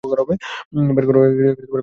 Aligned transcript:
বের 0.89 1.05
কর 1.07 1.15
এটা। 1.31 1.77